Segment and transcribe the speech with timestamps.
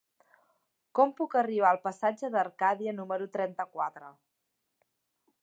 [0.99, 4.11] Com puc arribar al passatge d'Arcadia número trenta-quatre?